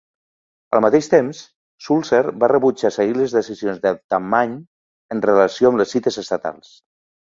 [0.77, 1.41] Al mateix temps,
[1.89, 4.59] Sulzer va rebutjar seguir les decisions de Tammany
[5.17, 6.79] en relació amb les cites estatals..